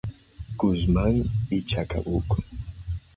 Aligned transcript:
Guzmán 0.57 1.29
y 1.51 1.61
Chacabuco. 1.63 2.43